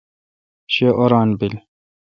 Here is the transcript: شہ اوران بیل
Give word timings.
شہ 0.73 0.87
اوران 0.99 1.29
بیل 1.39 1.55